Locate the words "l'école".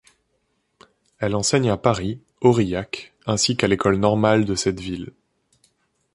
3.67-3.97